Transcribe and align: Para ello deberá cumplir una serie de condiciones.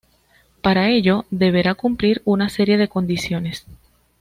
Para 0.63 0.89
ello 0.89 1.25
deberá 1.29 1.75
cumplir 1.75 2.23
una 2.25 2.49
serie 2.49 2.79
de 2.79 2.87
condiciones. 2.87 3.67